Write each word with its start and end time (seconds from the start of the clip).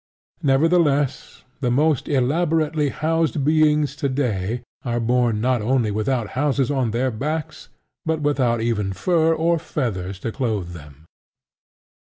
Nevertheless, 0.41 1.43
the 1.59 1.69
most 1.69 2.07
elaborately 2.09 2.89
housed 2.89 3.45
beings 3.45 3.95
today 3.95 4.63
are 4.83 4.99
born 4.99 5.39
not 5.39 5.61
only 5.61 5.91
without 5.91 6.29
houses 6.29 6.71
on 6.71 6.89
their 6.89 7.11
backs 7.11 7.69
but 8.03 8.19
without 8.19 8.61
even 8.61 8.93
fur 8.93 9.31
or 9.31 9.59
feathers 9.59 10.17
to 10.21 10.31
clothe 10.31 10.69
them. 10.71 11.05